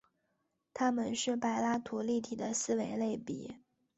[0.73, 3.57] 它们是柏拉图立体的四维类比。